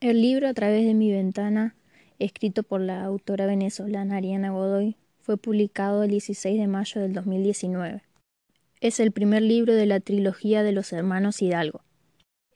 El 0.00 0.22
libro 0.22 0.48
A 0.48 0.54
través 0.54 0.86
de 0.86 0.94
mi 0.94 1.12
ventana, 1.12 1.76
escrito 2.18 2.62
por 2.62 2.80
la 2.80 3.04
autora 3.04 3.44
venezolana 3.44 4.16
Ariana 4.16 4.50
Godoy, 4.50 4.96
fue 5.20 5.36
publicado 5.36 6.04
el 6.04 6.10
16 6.10 6.58
de 6.58 6.66
mayo 6.66 7.02
del 7.02 7.12
2019. 7.12 8.02
Es 8.80 8.98
el 8.98 9.12
primer 9.12 9.42
libro 9.42 9.74
de 9.74 9.84
la 9.84 10.00
trilogía 10.00 10.62
de 10.62 10.72
los 10.72 10.94
hermanos 10.94 11.42
Hidalgo. 11.42 11.82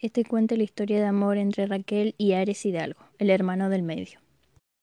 Este 0.01 0.25
cuenta 0.25 0.57
la 0.57 0.63
historia 0.63 0.99
de 0.99 1.05
amor 1.05 1.37
entre 1.37 1.67
Raquel 1.67 2.15
y 2.17 2.33
Ares 2.33 2.65
Hidalgo, 2.65 3.01
el 3.19 3.29
hermano 3.29 3.69
del 3.69 3.83
medio. 3.83 4.21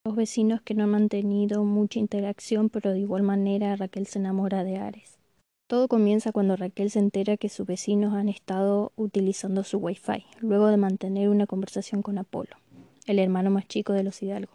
Dos 0.04 0.14
vecinos 0.14 0.62
que 0.62 0.74
no 0.74 0.84
han 0.84 0.90
mantenido 0.90 1.64
mucha 1.64 1.98
interacción, 1.98 2.68
pero 2.68 2.92
de 2.92 3.00
igual 3.00 3.24
manera 3.24 3.74
Raquel 3.74 4.06
se 4.06 4.20
enamora 4.20 4.62
de 4.62 4.76
Ares. 4.76 5.18
Todo 5.72 5.88
comienza 5.88 6.32
cuando 6.32 6.54
Raquel 6.54 6.90
se 6.90 6.98
entera 6.98 7.38
que 7.38 7.48
sus 7.48 7.66
vecinos 7.66 8.12
han 8.12 8.28
estado 8.28 8.92
utilizando 8.94 9.64
su 9.64 9.78
wifi, 9.78 10.26
luego 10.38 10.66
de 10.66 10.76
mantener 10.76 11.30
una 11.30 11.46
conversación 11.46 12.02
con 12.02 12.18
Apolo, 12.18 12.54
el 13.06 13.18
hermano 13.18 13.48
más 13.48 13.66
chico 13.68 13.94
de 13.94 14.02
los 14.02 14.22
Hidalgo. 14.22 14.52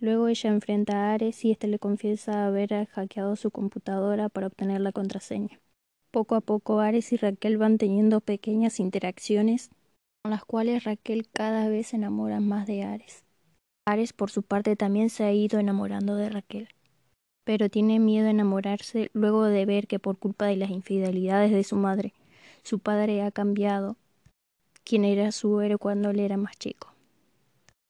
Luego 0.00 0.28
ella 0.28 0.50
enfrenta 0.50 0.98
a 0.98 1.14
Ares 1.14 1.42
y 1.46 1.50
éste 1.50 1.66
le 1.66 1.78
confiesa 1.78 2.44
haber 2.44 2.86
hackeado 2.88 3.36
su 3.36 3.50
computadora 3.50 4.28
para 4.28 4.48
obtener 4.48 4.82
la 4.82 4.92
contraseña. 4.92 5.60
Poco 6.10 6.34
a 6.34 6.42
poco 6.42 6.80
Ares 6.80 7.10
y 7.14 7.16
Raquel 7.16 7.56
van 7.56 7.78
teniendo 7.78 8.20
pequeñas 8.20 8.80
interacciones 8.80 9.70
con 10.22 10.32
las 10.32 10.44
cuales 10.44 10.84
Raquel 10.84 11.26
cada 11.26 11.70
vez 11.70 11.86
se 11.86 11.96
enamora 11.96 12.40
más 12.40 12.66
de 12.66 12.82
Ares. 12.82 13.24
Ares 13.86 14.12
por 14.12 14.30
su 14.30 14.42
parte 14.42 14.76
también 14.76 15.08
se 15.08 15.24
ha 15.24 15.32
ido 15.32 15.58
enamorando 15.58 16.16
de 16.16 16.28
Raquel 16.28 16.68
pero 17.44 17.68
tiene 17.68 17.98
miedo 17.98 18.26
a 18.26 18.30
enamorarse 18.30 19.10
luego 19.12 19.44
de 19.44 19.66
ver 19.66 19.86
que 19.86 19.98
por 19.98 20.18
culpa 20.18 20.46
de 20.46 20.56
las 20.56 20.70
infidelidades 20.70 21.52
de 21.52 21.62
su 21.62 21.76
madre, 21.76 22.14
su 22.62 22.78
padre 22.78 23.22
ha 23.22 23.30
cambiado 23.30 23.96
quien 24.84 25.04
era 25.04 25.32
su 25.32 25.60
héroe 25.60 25.78
cuando 25.78 26.10
él 26.10 26.20
era 26.20 26.36
más 26.36 26.56
chico. 26.58 26.88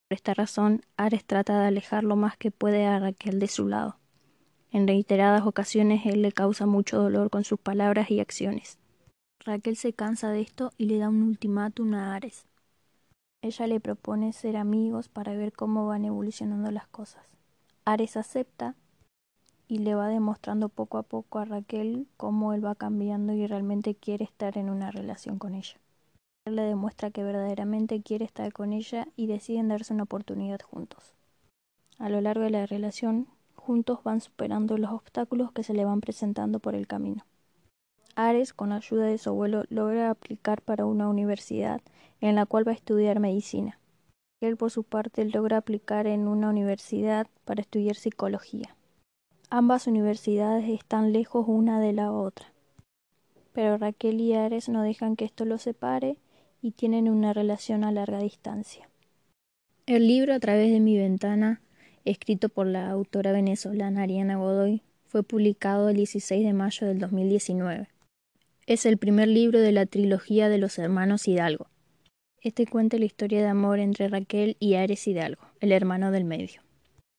Por 0.08 0.16
esta 0.16 0.34
razón, 0.34 0.82
Ares 0.96 1.24
trata 1.24 1.60
de 1.60 1.66
alejar 1.66 2.04
lo 2.04 2.16
más 2.16 2.36
que 2.36 2.50
puede 2.50 2.84
a 2.84 2.98
Raquel 2.98 3.38
de 3.38 3.48
su 3.48 3.66
lado. 3.66 3.96
En 4.70 4.88
reiteradas 4.88 5.46
ocasiones 5.46 6.04
él 6.04 6.22
le 6.22 6.32
causa 6.32 6.66
mucho 6.66 7.00
dolor 7.00 7.30
con 7.30 7.44
sus 7.44 7.60
palabras 7.60 8.10
y 8.10 8.20
acciones. 8.20 8.78
Raquel 9.44 9.76
se 9.76 9.92
cansa 9.92 10.30
de 10.30 10.40
esto 10.40 10.72
y 10.78 10.86
le 10.86 10.98
da 10.98 11.08
un 11.08 11.22
ultimátum 11.22 11.94
a 11.94 12.14
Ares. 12.14 12.46
Ella 13.42 13.66
le 13.66 13.78
propone 13.78 14.32
ser 14.32 14.56
amigos 14.56 15.08
para 15.08 15.34
ver 15.34 15.52
cómo 15.52 15.86
van 15.86 16.04
evolucionando 16.04 16.70
las 16.70 16.88
cosas. 16.88 17.24
Ares 17.84 18.16
acepta 18.16 18.74
y 19.68 19.78
le 19.78 19.94
va 19.94 20.08
demostrando 20.08 20.68
poco 20.68 20.98
a 20.98 21.02
poco 21.02 21.38
a 21.38 21.44
Raquel 21.44 22.06
cómo 22.16 22.52
él 22.52 22.64
va 22.64 22.74
cambiando 22.74 23.32
y 23.32 23.46
realmente 23.46 23.94
quiere 23.94 24.24
estar 24.24 24.58
en 24.58 24.70
una 24.70 24.90
relación 24.90 25.38
con 25.38 25.54
ella. 25.54 25.76
Él 26.46 26.56
le 26.56 26.62
demuestra 26.62 27.10
que 27.10 27.24
verdaderamente 27.24 28.02
quiere 28.02 28.24
estar 28.24 28.52
con 28.52 28.72
ella 28.72 29.08
y 29.16 29.26
deciden 29.26 29.68
darse 29.68 29.94
una 29.94 30.02
oportunidad 30.02 30.60
juntos. 30.60 31.14
A 31.98 32.08
lo 32.08 32.20
largo 32.20 32.44
de 32.44 32.50
la 32.50 32.66
relación, 32.66 33.28
juntos 33.54 34.02
van 34.04 34.20
superando 34.20 34.76
los 34.76 34.90
obstáculos 34.90 35.52
que 35.52 35.62
se 35.62 35.72
le 35.72 35.84
van 35.84 36.00
presentando 36.00 36.58
por 36.58 36.74
el 36.74 36.86
camino. 36.86 37.24
Ares, 38.14 38.52
con 38.52 38.72
ayuda 38.72 39.06
de 39.06 39.18
su 39.18 39.30
abuelo, 39.30 39.64
logra 39.70 40.10
aplicar 40.10 40.60
para 40.60 40.84
una 40.84 41.08
universidad 41.08 41.80
en 42.20 42.34
la 42.34 42.46
cual 42.46 42.66
va 42.66 42.72
a 42.72 42.76
estudiar 42.76 43.20
medicina. 43.20 43.78
Él, 44.40 44.56
por 44.56 44.70
su 44.70 44.84
parte, 44.84 45.24
logra 45.24 45.56
aplicar 45.56 46.06
en 46.06 46.28
una 46.28 46.50
universidad 46.50 47.26
para 47.44 47.62
estudiar 47.62 47.96
psicología. 47.96 48.76
Ambas 49.56 49.86
universidades 49.86 50.68
están 50.68 51.12
lejos 51.12 51.44
una 51.46 51.78
de 51.78 51.92
la 51.92 52.10
otra, 52.10 52.52
pero 53.52 53.78
Raquel 53.78 54.20
y 54.20 54.32
Ares 54.32 54.68
no 54.68 54.82
dejan 54.82 55.14
que 55.14 55.24
esto 55.24 55.44
los 55.44 55.62
separe 55.62 56.16
y 56.60 56.72
tienen 56.72 57.08
una 57.08 57.32
relación 57.32 57.84
a 57.84 57.92
larga 57.92 58.18
distancia. 58.18 58.88
El 59.86 60.08
libro 60.08 60.34
A 60.34 60.40
través 60.40 60.72
de 60.72 60.80
mi 60.80 60.98
ventana, 60.98 61.60
escrito 62.04 62.48
por 62.48 62.66
la 62.66 62.90
autora 62.90 63.30
venezolana 63.30 64.02
Ariana 64.02 64.38
Godoy, 64.38 64.82
fue 65.06 65.22
publicado 65.22 65.88
el 65.88 65.98
16 65.98 66.44
de 66.44 66.52
mayo 66.52 66.88
del 66.88 66.98
2019. 66.98 67.86
Es 68.66 68.86
el 68.86 68.98
primer 68.98 69.28
libro 69.28 69.60
de 69.60 69.70
la 69.70 69.86
trilogía 69.86 70.48
de 70.48 70.58
los 70.58 70.80
hermanos 70.80 71.28
Hidalgo. 71.28 71.68
Este 72.40 72.66
cuenta 72.66 72.98
la 72.98 73.04
historia 73.04 73.38
de 73.40 73.46
amor 73.46 73.78
entre 73.78 74.08
Raquel 74.08 74.56
y 74.58 74.74
Ares 74.74 75.06
Hidalgo, 75.06 75.44
el 75.60 75.70
hermano 75.70 76.10
del 76.10 76.24
medio. 76.24 76.63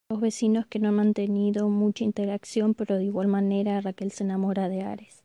Dos 0.08 0.22
vecinos 0.22 0.68
que 0.68 0.78
no 0.78 0.90
han 0.90 0.96
mantenido 0.96 1.68
mucha 1.68 2.04
interacción, 2.04 2.76
pero 2.76 2.98
de 2.98 3.06
igual 3.06 3.28
manera 3.28 3.82
Raquel 3.82 4.12
se 4.12 4.24
enamora 4.24 4.70
de 4.70 4.84
Ares. 4.84 5.24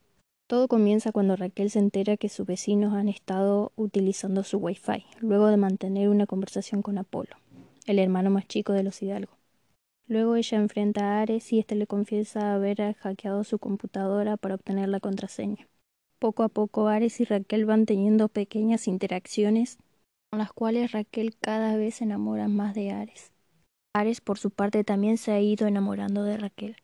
Todo 0.48 0.68
comienza 0.68 1.12
cuando 1.12 1.36
Raquel 1.36 1.70
se 1.70 1.78
entera 1.78 2.16
que 2.16 2.30
sus 2.30 2.46
vecinos 2.46 2.94
han 2.94 3.10
estado 3.10 3.72
utilizando 3.76 4.42
su 4.42 4.56
wifi, 4.56 5.04
luego 5.20 5.48
de 5.48 5.58
mantener 5.58 6.08
una 6.08 6.26
conversación 6.26 6.80
con 6.80 6.96
Apolo, 6.96 7.36
el 7.86 7.98
hermano 7.98 8.30
más 8.30 8.48
chico 8.48 8.72
de 8.72 8.82
los 8.82 9.02
Hidalgo. 9.02 9.36
Luego 10.08 10.34
ella 10.34 10.56
enfrenta 10.56 11.02
a 11.02 11.20
Ares 11.20 11.52
y 11.52 11.58
éste 11.58 11.74
le 11.74 11.86
confiesa 11.86 12.54
haber 12.54 12.94
hackeado 12.94 13.44
su 13.44 13.58
computadora 13.58 14.38
para 14.38 14.54
obtener 14.54 14.88
la 14.88 14.98
contraseña. 14.98 15.68
Poco 16.18 16.42
a 16.42 16.48
poco 16.48 16.88
Ares 16.88 17.20
y 17.20 17.24
Raquel 17.24 17.66
van 17.66 17.84
teniendo 17.84 18.28
pequeñas 18.28 18.88
interacciones 18.88 19.78
con 20.30 20.38
las 20.38 20.54
cuales 20.54 20.92
Raquel 20.92 21.36
cada 21.36 21.76
vez 21.76 21.96
se 21.96 22.04
enamora 22.04 22.48
más 22.48 22.74
de 22.74 22.92
Ares. 22.92 23.29
Ares 23.92 24.20
por 24.20 24.38
su 24.38 24.50
parte 24.50 24.84
también 24.84 25.18
se 25.18 25.32
ha 25.32 25.40
ido 25.40 25.66
enamorando 25.66 26.22
de 26.22 26.36
Raquel, 26.36 26.76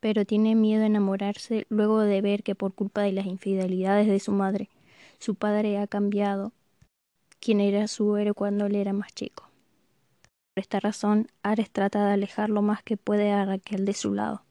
pero 0.00 0.24
tiene 0.24 0.54
miedo 0.54 0.84
a 0.84 0.86
enamorarse 0.86 1.66
luego 1.68 2.00
de 2.00 2.20
ver 2.20 2.44
que 2.44 2.54
por 2.54 2.74
culpa 2.74 3.02
de 3.02 3.12
las 3.12 3.26
infidelidades 3.26 4.06
de 4.06 4.20
su 4.20 4.30
madre, 4.30 4.68
su 5.18 5.34
padre 5.34 5.78
ha 5.78 5.88
cambiado 5.88 6.52
quien 7.40 7.60
era 7.60 7.88
su 7.88 8.16
héroe 8.16 8.34
cuando 8.34 8.66
él 8.66 8.76
era 8.76 8.92
más 8.92 9.12
chico. 9.14 9.48
Por 10.54 10.62
esta 10.62 10.78
razón, 10.78 11.28
Ares 11.42 11.70
trata 11.70 12.06
de 12.06 12.12
alejar 12.12 12.50
lo 12.50 12.62
más 12.62 12.82
que 12.84 12.96
puede 12.96 13.32
a 13.32 13.44
Raquel 13.44 13.84
de 13.84 13.94
su 13.94 14.14
lado. 14.14 14.42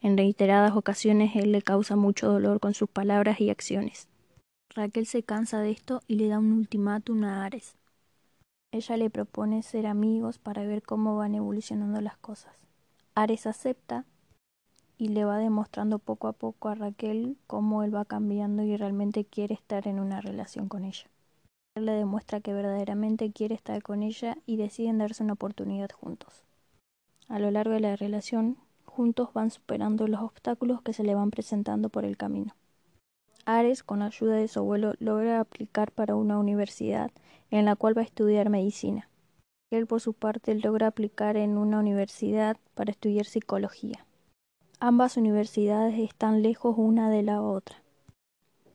En 0.00 0.16
reiteradas 0.16 0.74
ocasiones 0.74 1.36
él 1.36 1.52
le 1.52 1.62
causa 1.62 1.94
mucho 1.94 2.28
dolor 2.28 2.58
con 2.58 2.74
sus 2.74 2.90
palabras 2.90 3.40
y 3.40 3.50
acciones. 3.50 4.08
Raquel 4.74 5.06
se 5.06 5.22
cansa 5.22 5.60
de 5.60 5.70
esto 5.70 6.02
y 6.08 6.16
le 6.16 6.26
da 6.26 6.40
un 6.40 6.52
ultimátum 6.52 7.22
a 7.24 7.44
Ares. 7.44 7.76
Ella 8.72 8.96
le 8.96 9.10
propone 9.10 9.62
ser 9.62 9.86
amigos 9.86 10.38
para 10.38 10.64
ver 10.64 10.82
cómo 10.82 11.14
van 11.18 11.34
evolucionando 11.34 12.00
las 12.00 12.16
cosas. 12.16 12.54
Ares 13.14 13.46
acepta 13.46 14.06
y 14.96 15.08
le 15.08 15.26
va 15.26 15.36
demostrando 15.36 15.98
poco 15.98 16.26
a 16.26 16.32
poco 16.32 16.70
a 16.70 16.74
Raquel 16.74 17.36
cómo 17.46 17.82
él 17.82 17.94
va 17.94 18.06
cambiando 18.06 18.62
y 18.62 18.74
realmente 18.78 19.26
quiere 19.26 19.52
estar 19.52 19.86
en 19.86 20.00
una 20.00 20.22
relación 20.22 20.68
con 20.68 20.84
ella. 20.84 21.04
Él 21.74 21.84
le 21.84 21.92
demuestra 21.92 22.40
que 22.40 22.54
verdaderamente 22.54 23.30
quiere 23.30 23.54
estar 23.54 23.82
con 23.82 24.02
ella 24.02 24.38
y 24.46 24.56
deciden 24.56 24.96
darse 24.96 25.22
una 25.22 25.34
oportunidad 25.34 25.90
juntos. 25.90 26.42
A 27.28 27.38
lo 27.38 27.50
largo 27.50 27.74
de 27.74 27.80
la 27.80 27.96
relación, 27.96 28.56
juntos 28.86 29.34
van 29.34 29.50
superando 29.50 30.08
los 30.08 30.22
obstáculos 30.22 30.80
que 30.80 30.94
se 30.94 31.02
le 31.02 31.14
van 31.14 31.30
presentando 31.30 31.90
por 31.90 32.06
el 32.06 32.16
camino. 32.16 32.54
Ares, 33.44 33.82
con 33.82 34.00
ayuda 34.00 34.36
de 34.36 34.48
su 34.48 34.60
abuelo, 34.60 34.94
logra 34.98 35.40
aplicar 35.40 35.90
para 35.92 36.14
una 36.14 36.38
universidad 36.38 37.10
en 37.52 37.66
la 37.66 37.76
cual 37.76 37.96
va 37.96 38.00
a 38.00 38.06
estudiar 38.06 38.48
medicina. 38.48 39.08
Él, 39.70 39.86
por 39.86 40.00
su 40.00 40.14
parte, 40.14 40.54
logra 40.54 40.88
aplicar 40.88 41.36
en 41.36 41.56
una 41.56 41.78
universidad 41.78 42.56
para 42.74 42.90
estudiar 42.90 43.26
psicología. 43.26 44.04
Ambas 44.80 45.16
universidades 45.16 45.98
están 45.98 46.42
lejos 46.42 46.74
una 46.76 47.08
de 47.10 47.22
la 47.22 47.40
otra, 47.40 47.76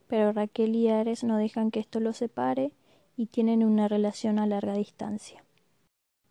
pero 0.07 0.31
Raquel 0.31 0.75
y 0.75 0.87
Ares 0.87 1.23
no 1.23 1.37
dejan 1.37 1.71
que 1.71 1.81
esto 1.81 1.99
los 1.99 2.17
separe 2.17 2.71
y 3.17 3.25
tienen 3.25 3.63
una 3.63 3.87
relación 3.87 4.39
a 4.39 4.47
larga 4.47 4.73
distancia. 4.75 5.43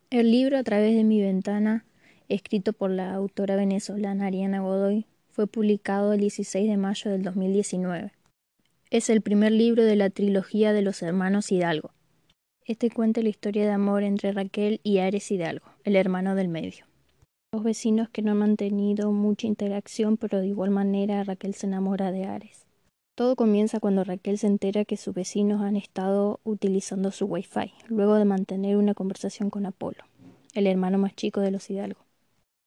El 0.08 0.30
libro 0.30 0.56
A 0.56 0.62
través 0.62 0.94
de 0.94 1.04
mi 1.04 1.20
ventana, 1.20 1.84
escrito 2.28 2.72
por 2.72 2.90
la 2.90 3.12
autora 3.12 3.56
venezolana 3.56 4.26
Ariana 4.26 4.60
Godoy, 4.60 5.04
fue 5.30 5.46
publicado 5.46 6.12
el 6.12 6.20
16 6.20 6.70
de 6.70 6.76
mayo 6.76 7.10
del 7.10 7.22
2019. 7.22 8.12
Es 8.90 9.10
el 9.10 9.20
primer 9.20 9.50
libro 9.50 9.84
de 9.84 9.96
la 9.96 10.10
trilogía 10.10 10.72
de 10.72 10.82
los 10.82 11.02
hermanos 11.02 11.50
Hidalgo. 11.50 11.90
Este 12.68 12.90
cuenta 12.90 13.22
la 13.22 13.28
historia 13.28 13.64
de 13.64 13.70
amor 13.70 14.02
entre 14.02 14.32
Raquel 14.32 14.80
y 14.82 14.98
Ares 14.98 15.30
Hidalgo, 15.30 15.66
el 15.84 15.94
hermano 15.94 16.34
del 16.34 16.48
medio. 16.48 16.84
Dos 17.52 17.62
vecinos 17.62 18.08
que 18.08 18.22
no 18.22 18.32
han 18.32 18.38
mantenido 18.38 19.12
mucha 19.12 19.46
interacción, 19.46 20.16
pero 20.16 20.40
de 20.40 20.48
igual 20.48 20.70
manera 20.70 21.22
Raquel 21.22 21.54
se 21.54 21.68
enamora 21.68 22.10
de 22.10 22.24
Ares. 22.24 22.66
Todo 23.14 23.36
comienza 23.36 23.78
cuando 23.78 24.02
Raquel 24.02 24.36
se 24.36 24.48
entera 24.48 24.84
que 24.84 24.96
sus 24.96 25.14
vecinos 25.14 25.60
han 25.60 25.76
estado 25.76 26.40
utilizando 26.42 27.12
su 27.12 27.26
wifi, 27.26 27.72
luego 27.86 28.16
de 28.16 28.24
mantener 28.24 28.76
una 28.78 28.94
conversación 28.94 29.48
con 29.48 29.64
Apolo, 29.64 30.02
el 30.52 30.66
hermano 30.66 30.98
más 30.98 31.14
chico 31.14 31.40
de 31.40 31.52
los 31.52 31.70
Hidalgo. 31.70 32.00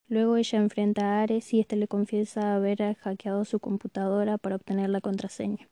Luego 0.07 0.37
ella 0.37 0.59
enfrenta 0.59 1.03
a 1.03 1.23
Ares 1.23 1.53
y 1.53 1.59
éste 1.59 1.75
le 1.75 1.89
confiesa 1.89 2.55
haber 2.55 2.95
hackeado 2.95 3.43
su 3.43 3.59
computadora 3.59 4.37
para 4.37 4.55
obtener 4.55 4.89
la 4.91 5.01
contraseña. 5.01 5.67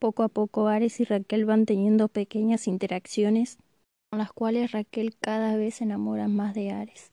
Poco 0.00 0.24
a 0.24 0.28
poco 0.28 0.66
Ares 0.66 0.98
y 0.98 1.04
Raquel 1.04 1.44
van 1.44 1.64
teniendo 1.64 2.08
pequeñas 2.08 2.66
interacciones 2.66 3.58
con 4.10 4.18
las 4.18 4.32
cuales 4.32 4.72
Raquel 4.72 5.16
cada 5.20 5.56
vez 5.56 5.76
se 5.76 5.84
enamora 5.84 6.28
más 6.28 6.54
de 6.54 6.70
Ares. 6.70 7.12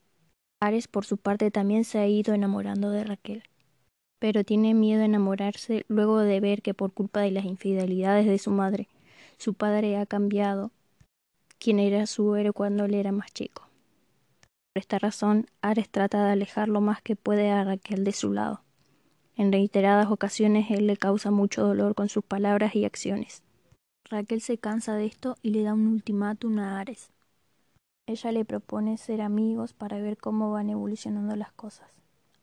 Ares 0.62 0.88
por 0.88 1.06
su 1.06 1.18
parte 1.18 1.52
también 1.52 1.84
se 1.84 2.00
ha 2.00 2.08
ido 2.08 2.34
enamorando 2.34 2.90
de 2.90 3.04
Raquel, 3.04 3.44
pero 4.20 4.44
tiene 4.44 4.74
miedo 4.74 5.02
a 5.02 5.06
enamorarse 5.06 5.86
luego 5.90 6.20
de 6.20 6.40
ver 6.40 6.62
que 6.62 6.74
por 6.74 6.94
culpa 6.94 7.20
de 7.20 7.32
las 7.32 7.46
infidelidades 7.46 8.26
de 8.26 8.38
su 8.38 8.52
madre, 8.52 8.88
su 9.38 9.54
padre 9.54 9.98
ha 9.98 10.06
cambiado 10.06 10.72
quien 11.60 11.80
era 11.80 12.06
su 12.06 12.36
héroe 12.36 12.54
cuando 12.54 12.86
él 12.86 12.94
era 12.94 13.12
más 13.12 13.32
chico. 13.34 13.68
Por 14.74 14.82
esta 14.82 15.00
razón, 15.00 15.48
Ares 15.62 15.90
trata 15.90 16.26
de 16.26 16.32
alejar 16.32 16.70
lo 16.70 16.82
más 16.82 17.02
que 17.02 17.16
puede 17.16 17.50
a 17.52 17.64
Raquel 17.64 18.04
de 18.04 18.12
su 18.14 18.32
lado. 18.32 18.62
En 19.36 19.52
reiteradas 19.52 20.10
ocasiones 20.10 20.72
él 20.72 20.88
le 20.88 20.96
causa 20.96 21.32
mucho 21.32 21.66
dolor 21.66 21.94
con 21.94 22.08
sus 22.08 22.24
palabras 22.24 22.76
y 22.76 22.86
acciones. 22.86 23.44
Raquel 24.08 24.40
se 24.40 24.60
cansa 24.60 24.94
de 24.94 25.08
esto 25.08 25.36
y 25.42 25.50
le 25.50 25.64
da 25.64 25.74
un 25.74 25.88
ultimátum 25.88 26.60
a 26.60 26.80
Ares. 26.80 27.10
Ella 28.08 28.32
le 28.32 28.46
propone 28.46 28.98
ser 28.98 29.20
amigos 29.20 29.74
para 29.74 30.00
ver 30.00 30.18
cómo 30.18 30.52
van 30.52 30.70
evolucionando 30.70 31.36
las 31.36 31.52
cosas. 31.52 31.90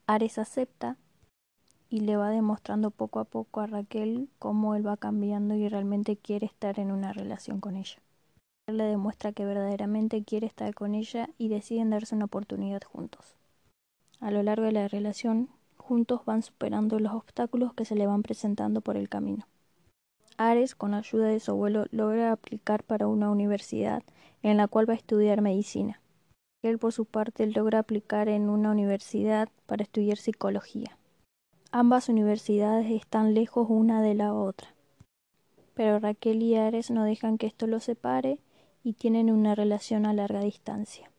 Ares 0.09 0.38
acepta 0.38 0.97
y 1.88 2.00
le 2.00 2.17
va 2.17 2.31
demostrando 2.31 2.91
poco 2.91 3.20
a 3.20 3.25
poco 3.25 3.61
a 3.61 3.69
Raquel 3.69 4.29
cómo 4.41 4.75
él 4.75 4.85
va 4.85 4.97
cambiando 4.97 5.55
y 5.55 5.69
realmente 5.69 6.17
quiere 6.17 6.47
estar 6.47 6.81
en 6.81 6.91
una 6.91 7.12
relación 7.12 7.61
con 7.61 7.76
ella. 7.76 7.99
Él 8.67 8.79
le 8.79 8.85
demuestra 8.85 9.32
que 9.32 9.44
verdaderamente 9.44 10.25
quiere 10.25 10.49
estar 10.49 10.75
con 10.75 10.97
ella 10.97 11.29
y 11.38 11.47
deciden 11.47 11.91
darse 11.91 12.17
una 12.17 12.25
oportunidad 12.25 12.82
juntos. 12.82 13.37
A 14.19 14.32
lo 14.32 14.43
largo 14.43 14.65
de 14.65 14.73
la 14.73 14.88
relación, 14.88 15.49
juntos 15.76 16.25
van 16.25 16.43
superando 16.43 16.99
los 16.99 17.12
obstáculos 17.12 17.73
que 17.75 17.85
se 17.85 17.94
le 17.94 18.08
van 18.08 18.23
presentando 18.23 18.81
por 18.81 18.97
el 18.97 19.08
camino. 19.08 19.47
Ares, 20.37 20.75
con 20.75 20.94
ayuda 20.94 21.26
de 21.26 21.40
su 21.40 21.52
abuelo, 21.52 21.87
logra 21.90 22.32
aplicar 22.32 22.82
para 22.82 23.06
una 23.06 23.31
universidad 23.31 24.02
en 24.43 24.56
la 24.56 24.69
cual 24.69 24.88
va 24.88 24.94
a 24.94 24.96
estudiar 24.96 25.40
medicina. 25.40 26.00
Él, 26.62 26.79
por 26.79 26.93
su 26.93 27.05
parte, 27.05 27.46
logra 27.46 27.81
aplicar 27.81 28.29
en 28.29 28.49
una 28.49 28.70
universidad 28.70 29.49
para 29.67 29.82
estudiar 29.82 30.19
psicología. 30.19 30.96
Ambas 31.70 32.08
universidades 32.08 32.90
están 32.90 33.34
lejos 33.34 33.67
una 33.70 34.02
de 34.02 34.14
la 34.14 34.34
otra, 34.34 34.75
pero 35.75 35.99
Raquel 35.99 36.43
y 36.43 36.56
Ares 36.56 36.90
no 36.90 37.05
dejan 37.05 37.38
que 37.38 37.46
esto 37.46 37.67
los 37.67 37.84
separe 37.84 38.38
y 38.84 38.94
tienen 38.94 39.31
una 39.31 39.55
relación 39.55 40.06
a 40.06 40.12
larga 40.12 40.40
distancia. 40.40 41.12